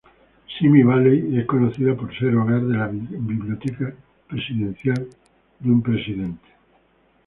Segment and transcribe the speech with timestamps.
[0.57, 3.93] Simi Valley es conocida por ser hogar de la Biblioteca
[4.27, 5.07] Presidencial
[5.59, 6.39] de Ronald Reagan.